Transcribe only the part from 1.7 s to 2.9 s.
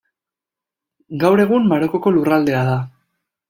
Marokoko lurraldea da.